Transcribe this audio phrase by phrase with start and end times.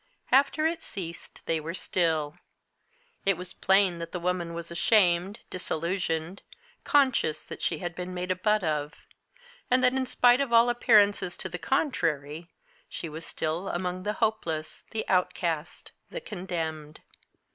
[0.31, 2.35] After it ceased they were still.
[3.23, 6.41] It was plain that the woman was ashamed, disillusioned,
[6.83, 9.05] conscious that she had been made a butt of;
[9.69, 12.49] and that, in spite of all appearances to the contrary,
[12.89, 17.01] she was still among the hopeless, the outcast, the condemned.